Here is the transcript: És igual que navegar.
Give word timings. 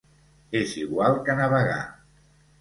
És 0.59 0.73
igual 0.83 1.19
que 1.27 1.37
navegar. 1.41 1.79